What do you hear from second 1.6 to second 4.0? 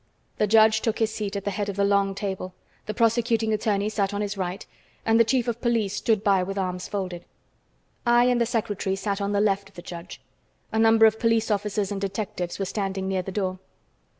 of the long table; the prosecuting attorney